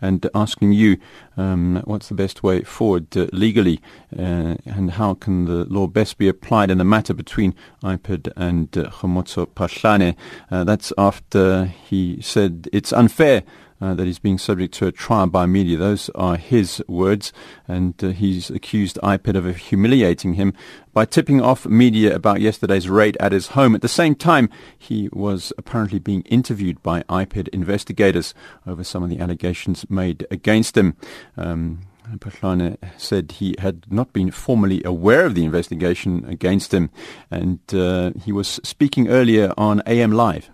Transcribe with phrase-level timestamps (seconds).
[0.00, 0.98] and asking you
[1.36, 3.80] um, what's the best way forward uh, legally
[4.18, 8.76] uh, and how can the law best be applied in the matter between IPID and
[8.76, 10.16] uh, Phahlane.
[10.50, 13.42] Uh, that's after he said it's unfair
[13.80, 15.76] uh, that he's being subject to a trial by media.
[15.76, 17.32] Those are his words,
[17.66, 20.52] and uh, he's accused IPID of humiliating him
[20.92, 23.74] by tipping off media about yesterday's raid at his home.
[23.74, 28.34] At the same time, he was apparently being interviewed by IPID investigators
[28.66, 30.96] over some of the allegations made against him.
[31.36, 31.80] Um,
[32.16, 36.90] Phahlane said he had not been formally aware of the investigation against him,
[37.30, 40.50] and uh, he was speaking earlier on AM Live.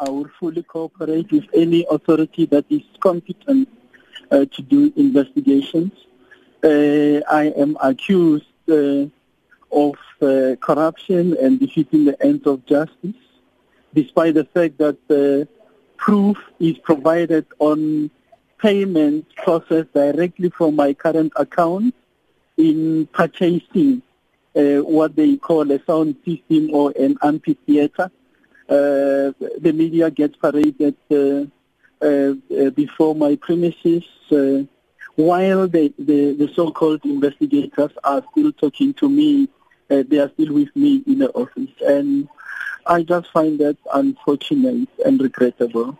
[0.00, 3.68] I will fully cooperate with any authority that is competent
[4.30, 5.92] uh, to do investigations.
[6.64, 9.06] Uh, I am accused uh,
[9.70, 13.20] of uh, corruption and defeating the ends of justice,
[13.92, 15.48] despite the fact that
[15.98, 18.10] proof is provided on
[18.56, 21.94] payment processed directly from my current account
[22.56, 24.02] in purchasing
[24.56, 28.10] uh, what they call a sound system or an amphitheater
[28.70, 31.44] uh, the media gets paraded uh,
[32.06, 34.04] uh, before my premises
[35.16, 39.48] while the, the, the, so-called investigators are still talking to me,
[39.88, 41.68] they are still with me in the office.
[41.84, 42.28] And
[42.86, 45.98] I just find that unfortunate and regrettable.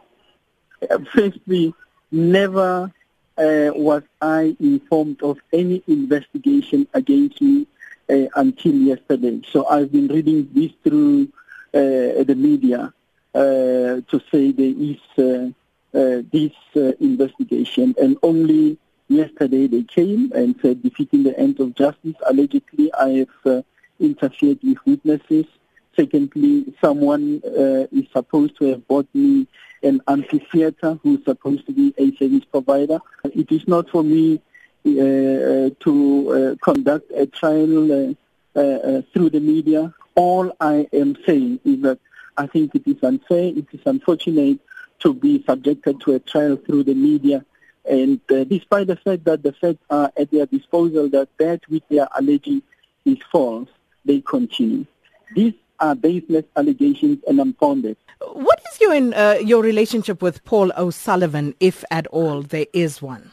[1.13, 1.75] Firstly,
[2.11, 2.91] never
[3.37, 7.67] uh, was I informed of any investigation against me
[8.09, 9.41] uh, until yesterday.
[9.51, 11.29] So I've been reading this through
[11.73, 12.93] the media
[13.35, 16.53] uh, to say there is uh, this
[17.01, 22.15] investigation, and only yesterday they came and said defeating the end of justice.
[22.27, 23.65] Allegedly, I have
[24.01, 25.47] interfered with witnesses.
[25.95, 29.47] Secondly, someone uh, is supposed to have bought me
[29.83, 32.99] an amphitheater who's supposed to be a service provider.
[33.25, 34.41] It is not for me
[34.87, 38.15] uh, to uh, conduct a trial
[38.55, 39.95] through the media.
[40.15, 41.99] All I am saying is that
[42.37, 44.61] I think it is unfair, it is unfortunate
[45.01, 47.45] to be subjected to a trial through the media.
[47.85, 51.83] And uh, despite the fact that the facts are at their disposal, that that which
[51.89, 52.63] they are alleging
[53.05, 53.69] is false,
[54.05, 54.87] they continue.
[55.35, 57.97] These are baseless allegations and unfounded.
[58.33, 63.33] What is your uh, your relationship with Paul O'Sullivan, if at all there is one?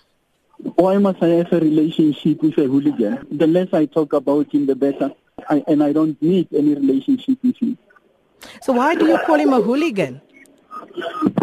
[0.76, 3.28] Why must I have a relationship with a hooligan?
[3.32, 5.12] The less I talk about him, the better.
[5.50, 7.78] I, and I don't need any relationship with him.
[8.62, 10.22] So why do you call him a hooligan?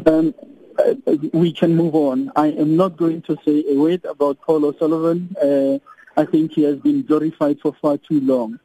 [0.07, 0.35] Um,
[0.79, 0.95] uh,
[1.33, 2.33] we can move on.
[2.37, 5.35] I am not going to say a word about Paul O'Sullivan.
[5.41, 5.79] Uh,
[6.21, 8.59] I think he has been glorified for far too long.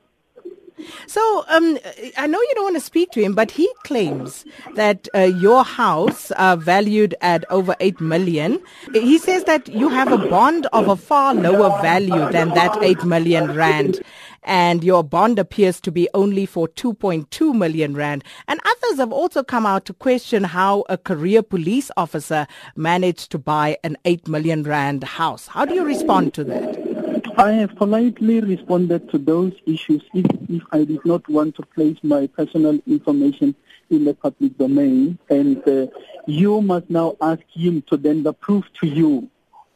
[1.07, 1.77] So um,
[2.17, 4.45] I know you don't want to speak to him, but he claims
[4.75, 8.61] that uh, your house, uh, valued at over eight million,
[8.93, 13.03] he says that you have a bond of a far lower value than that eight
[13.03, 14.01] million rand,
[14.43, 18.23] and your bond appears to be only for 2.2 million rand.
[18.47, 23.37] And others have also come out to question how a career police officer managed to
[23.39, 25.47] buy an eight million rand house.
[25.47, 26.89] How do you respond to that?
[27.37, 31.97] I have politely responded to those issues if, if I did not want to place
[32.03, 33.55] my personal information
[33.89, 35.17] in the public domain.
[35.29, 35.87] And uh,
[36.27, 39.29] you must now ask him to then the proof to you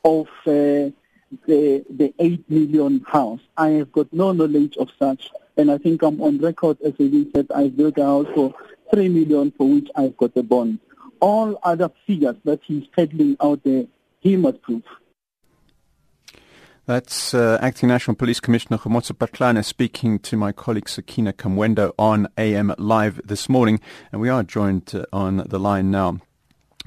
[0.04, 0.92] of uh,
[1.48, 3.40] the, the 8 million house.
[3.58, 5.30] I have got no knowledge of such.
[5.58, 8.54] And I think I'm on record as having said I built a house for
[8.94, 10.80] 3 million for which I've got a bond.
[11.20, 13.86] All other figures that he's peddling out there,
[14.20, 14.84] he must prove.
[16.86, 22.28] That's uh, Acting National Police Commissioner Kgomotso Phahlane speaking to my colleague Sakina Kamwendo on
[22.38, 23.80] AM Live this morning.
[24.12, 26.20] And we are joined uh, on the line now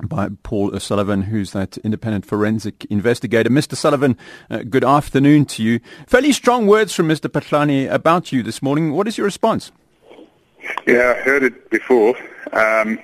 [0.03, 3.49] by Paul O'Sullivan, who's that independent forensic investigator.
[3.49, 3.77] Mr.
[3.77, 4.17] Sullivan,
[4.51, 5.81] uh, good afternoon to you.
[6.07, 7.31] Fairly strong words from Mr.
[7.31, 8.93] Phahlane about you this morning.
[8.93, 9.73] What is your response?
[10.87, 12.17] Yeah, I heard it before.
[12.53, 12.99] Um,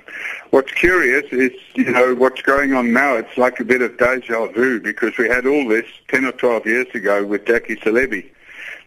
[0.51, 4.47] what's curious is, you know, what's going on now, it's like a bit of deja
[4.47, 8.29] vu because we had all this 10 or 12 years ago with Jackie Selebi.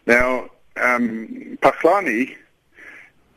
[0.06, 0.48] Now,
[0.80, 2.36] um, Phahlane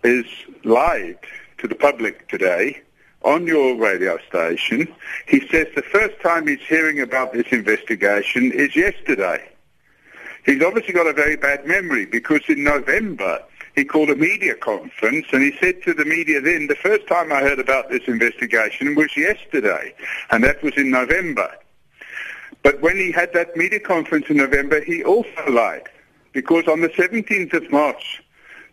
[0.04, 0.26] is
[0.64, 1.18] lied
[1.58, 2.82] to the public today
[3.24, 4.88] on your radio station.
[5.28, 9.50] He says the first time he's hearing about this investigation is yesterday.
[10.46, 13.44] He's obviously got a very bad memory because in November
[13.76, 17.32] he called a media conference and he said to the media then, the first time
[17.32, 19.94] I heard about this investigation was yesterday,
[20.32, 21.52] and that was in November.
[22.64, 25.88] But when he had that media conference in November, he also lied,
[26.34, 28.22] because on the 17th of March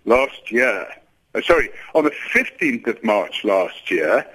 [0.04, 0.88] last year,
[1.36, 4.26] Uh, sorry, on the 15th of March last year,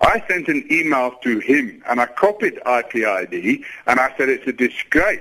[0.00, 4.52] I sent an email to him and I copied IPID and I said it's a
[4.52, 5.20] disgrace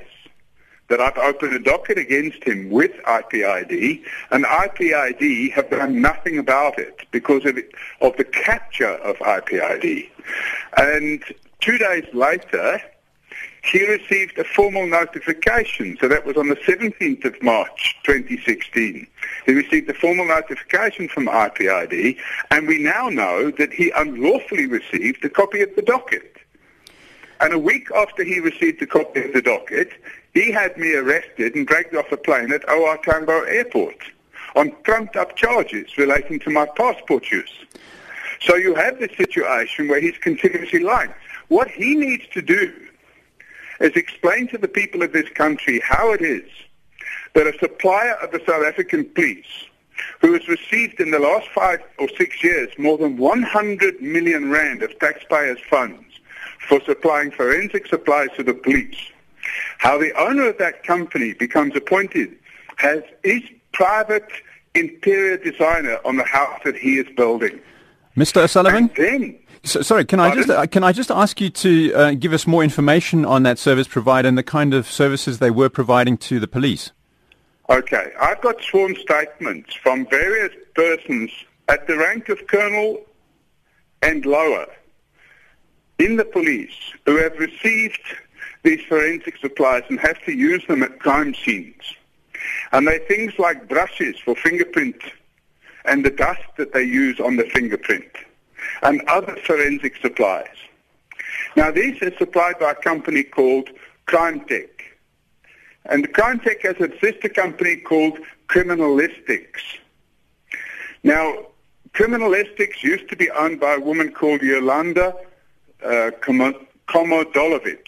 [0.89, 6.79] that I've opened a docket against him with IPID and IPID have done nothing about
[6.79, 10.09] it because of, it, of the capture of IPID.
[10.77, 11.23] And
[11.59, 12.81] two days later,
[13.67, 15.97] he received a formal notification.
[15.99, 19.07] So that was on the 17th of March 2016.
[19.45, 22.17] He received a formal notification from IPID,
[22.51, 26.37] and we now know that he unlawfully received a copy of the docket.
[27.39, 29.91] And a week after he received a copy of the docket,
[30.33, 33.97] he had me arrested and dragged off a plane at OR Tambo Airport
[34.55, 37.65] on trumped-up charges relating to my passport use.
[38.39, 41.13] So you have this situation where he's continuously lying.
[41.47, 42.86] What he needs to do
[43.79, 46.49] is explain to the people of this country how it is
[47.33, 49.67] that a supplier of the South African police
[50.21, 54.83] who has received in the last five or six years more than 100 million rand
[54.83, 56.03] of taxpayers' funds
[56.67, 58.97] for supplying forensic supplies to the police,
[59.77, 62.35] how the owner of that company becomes appointed
[62.83, 63.41] as his
[63.71, 64.29] private
[64.75, 67.59] interior designer on the house that he is building.
[68.15, 68.41] Mr.
[68.41, 68.83] O'Sullivan?
[68.83, 72.11] And then so, sorry, can I just uh, can I just ask you to uh,
[72.13, 75.69] give us more information on that service provider and the kind of services they were
[75.69, 76.91] providing to the police?
[77.69, 81.31] Okay, I've got sworn statements from various persons
[81.67, 83.05] at the rank of colonel
[84.01, 84.67] and lower
[85.99, 88.01] in the police who have received
[88.63, 91.95] these forensic supplies and have to use them at crime scenes.
[92.71, 95.01] And they're things like brushes for fingerprint
[95.85, 98.11] and the dust that they use on the fingerprint
[98.83, 100.55] and other forensic supplies.
[101.55, 103.69] Now, these are supplied by a company called
[104.07, 104.69] CrimeTech.
[105.85, 109.61] And CrimeTech has a sister company called Criminalistics.
[111.03, 111.47] Now,
[111.93, 115.15] Criminalistics used to be owned by a woman called Yolanda
[115.83, 116.11] uh,
[116.87, 117.87] Komodolovic.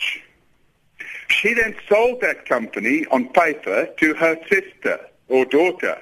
[1.30, 5.98] She then sold that company on paper to her sister or daughter,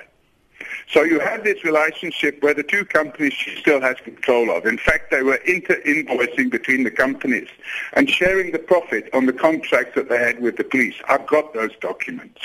[0.92, 4.66] so you have this relationship where the two companies she still has control of.
[4.66, 7.50] In fact, they were inter-invoicing between the companies
[7.94, 10.96] and sharing the profit on the contracts that they had with the police.
[11.10, 12.42] I've got those documents.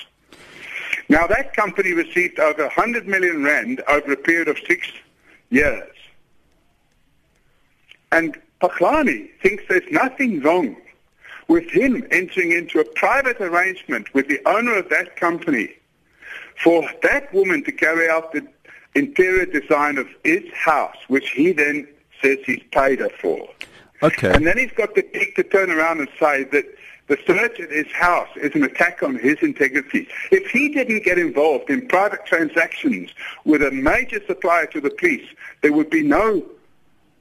[1.09, 4.89] Now, that company received over 100 million rand over a period of six
[5.51, 5.89] years.
[8.11, 10.77] And Phahlane thinks there's nothing wrong
[11.49, 15.75] with him entering into a private arrangement with the owner of that company
[16.63, 18.47] for that woman to carry out the
[18.95, 21.89] interior design of his house, which he then
[22.21, 23.49] says he's paid her for.
[24.03, 24.33] Okay.
[24.33, 26.65] And then he's got the cheek to turn around and say that
[27.09, 30.09] the search at his house is an attack on his integrity.
[30.31, 33.11] If he didn't get involved in private transactions
[33.45, 35.29] with a major supplier to the police,
[35.63, 36.45] there would be no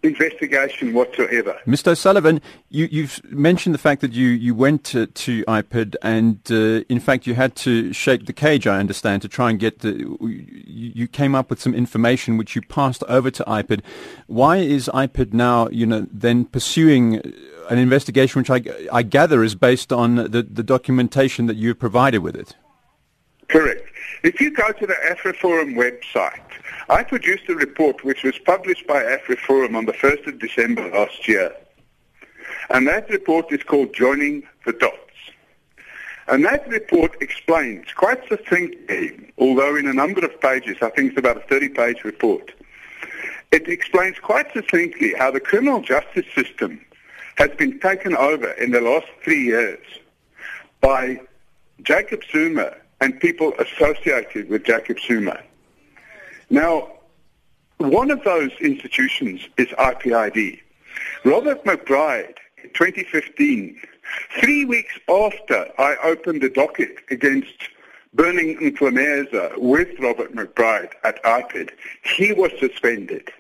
[0.03, 1.59] investigation whatsoever.
[1.68, 1.89] Mr.
[1.89, 6.83] O'Sullivan, you, have mentioned the fact that you, you went to, to IPID and, uh,
[6.89, 10.18] in fact, you had to shake the cage, I understand, to try and get the.
[10.21, 13.81] You came up with some information which you passed over to IPID.
[14.27, 17.21] Why is IPID now, you know, then pursuing
[17.69, 18.62] an investigation which I,
[18.92, 22.56] I gather is based on the, the documentation that you provided with it?
[23.48, 23.88] Correct.
[24.24, 26.42] If you go to the AfriForum website,
[26.91, 31.25] I produced a report which was published by AfriForum on the 1st of December last
[31.25, 31.55] year.
[32.69, 34.97] And that report is called Joining the Dots.
[36.27, 41.17] And that report explains quite succinctly, although in a number of pages, I think it's
[41.17, 42.51] about a 30-page report,
[43.53, 46.86] it explains quite succinctly how the criminal justice system
[47.38, 49.86] has been taken over in the last three years
[50.81, 51.21] by
[51.83, 55.41] Jacob Zuma and people associated with Jacob Zuma.
[56.51, 56.89] Now,
[57.77, 60.60] one of those institutions is IPID.
[61.24, 63.79] Robert McBride, in 2015,
[64.38, 67.70] three weeks after I opened the docket against
[68.13, 71.70] Berning Ntlemeza with Robert McBride at IPID,
[72.03, 73.31] he was suspended.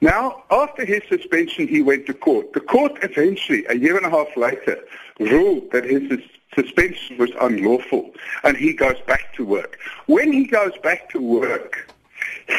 [0.00, 2.54] Now, after his suspension, he went to court.
[2.54, 4.78] The court eventually, a year and a half later,
[5.20, 6.08] ruled that his
[6.56, 8.10] suspension was unlawful
[8.42, 9.78] and he goes back to work.
[10.06, 11.88] When he goes back to work,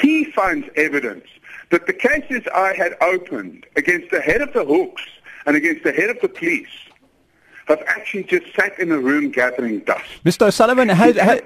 [0.02, 1.26] he finds evidence
[1.72, 5.04] that the cases I had opened against the head of the Hawks
[5.46, 6.87] and against the head of the police
[7.68, 10.06] have actually just sat in a room gathering dust.
[10.24, 10.48] Mr.
[10.48, 11.40] O'Sullivan, how, how,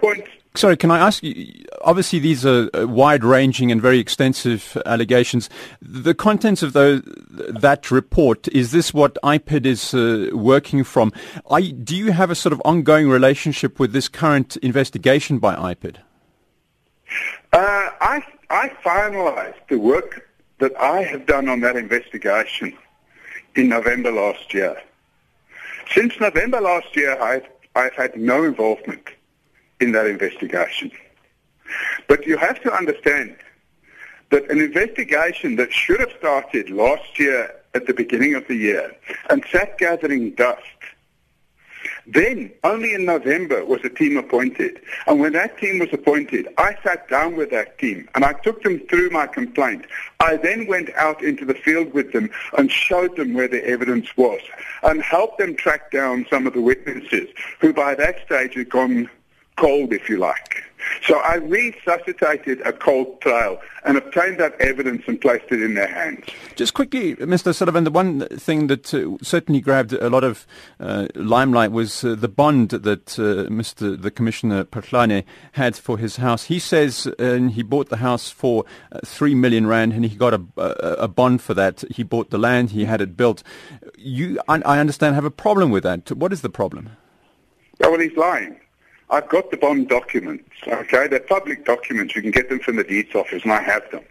[0.55, 1.65] sorry, can I ask you?
[1.81, 5.49] Obviously, these are uh, wide-ranging and very extensive allegations.
[5.81, 11.11] The contents of those, that report is this what IPID is uh, working from?
[11.49, 15.97] I, do you have a sort of ongoing relationship with this current investigation by IPID?
[17.53, 22.77] Uh, I, I finalized the work that I have done on that investigation
[23.55, 24.81] in November last year.
[25.89, 29.09] Since November last year, I've, I've had no involvement
[29.79, 30.91] in that investigation.
[32.07, 33.35] But you have to understand
[34.29, 38.95] that an investigation that should have started last year at the beginning of the year
[39.29, 40.61] and sat gathering dust
[42.07, 44.81] then, only in November, was a team appointed.
[45.07, 48.63] And when that team was appointed, I sat down with that team and I took
[48.63, 49.85] them through my complaint.
[50.19, 54.17] I then went out into the field with them and showed them where the evidence
[54.17, 54.41] was
[54.83, 57.29] and helped them track down some of the witnesses
[57.59, 59.09] who by that stage had gone
[59.57, 60.63] cold, if you like.
[61.05, 65.87] So I resuscitated a cold trail and obtained that evidence and placed it in their
[65.87, 66.25] hands.
[66.55, 67.53] Just quickly, Mr.
[67.53, 70.45] Sullivan, the one thing that uh, certainly grabbed a lot of
[70.79, 73.99] uh, limelight was uh, the bond that uh, Mr.
[73.99, 75.23] the Commissioner Phahlane
[75.53, 76.45] had for his house.
[76.45, 80.33] He says uh, he bought the house for uh, three million rand and he got
[80.33, 80.69] a, a,
[81.03, 81.83] a, bond for that.
[81.89, 83.43] He bought the land, he had it built.
[83.97, 86.11] You, I, I understand, have a problem with that.
[86.11, 86.91] What is the problem?
[87.79, 88.59] Well, he's lying.
[89.11, 91.05] I've got the bond documents, okay?
[91.07, 92.15] They're public documents.
[92.15, 94.05] You can get them from the deeds office, and I have them.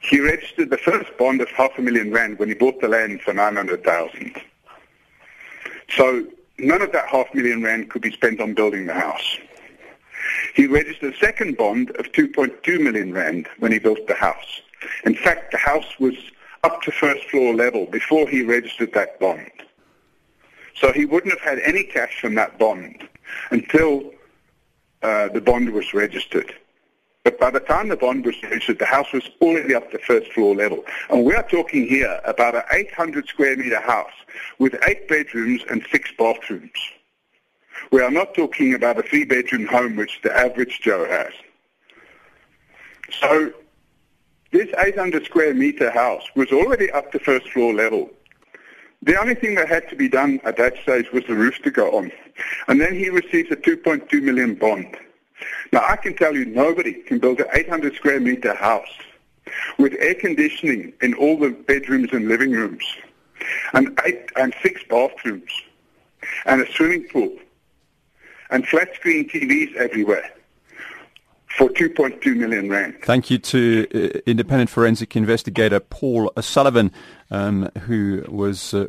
[0.00, 3.22] He registered the first bond of half a million rand when he bought the land
[3.22, 4.40] for 900,000.
[5.90, 6.26] So
[6.58, 9.36] none of that half million rand could be spent on building the house.
[10.54, 14.62] He registered a second bond of 2.2 million rand when he built the house.
[15.04, 16.14] In fact, the house was
[16.62, 19.50] up to first floor level before he registered that bond.
[20.76, 23.08] So he wouldn't have had any cash from that bond
[23.50, 24.12] until
[25.02, 26.54] uh, the bond was registered.
[27.24, 30.30] But by the time the bond was registered, the house was already up to first
[30.32, 30.84] floor level.
[31.08, 34.12] And we are talking here about an 800 square meter house
[34.58, 36.70] with eight bedrooms and six bathrooms.
[37.90, 41.32] We are not talking about a three bedroom home which the average Joe has.
[43.20, 43.52] So
[44.50, 48.10] this 800 square meter house was already up to first floor level.
[49.02, 51.70] The only thing that had to be done at that stage was the roof to
[51.70, 52.12] go on.
[52.68, 54.96] And then he receives a 2.2 million bond.
[55.72, 58.88] Now I can tell you nobody can build an 800 square meter house
[59.78, 62.84] with air conditioning in all the bedrooms and living rooms
[63.72, 65.50] and eight and six bathrooms
[66.46, 67.36] and a swimming pool
[68.50, 70.30] and flat screen TVs everywhere
[71.56, 72.96] for 2.2 million rand.
[73.02, 76.92] Thank you to uh, independent forensic investigator Paul Sullivan,
[77.30, 78.74] um, who was.
[78.74, 78.86] Uh,